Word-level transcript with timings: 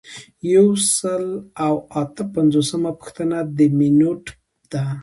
یو 0.55 0.67
سل 0.95 1.23
او 1.65 1.73
اته 2.01 2.23
پنځوسمه 2.35 2.91
پوښتنه 3.01 3.37
د 3.57 3.57
مینوټ 3.79 4.23
ده. 4.71 4.83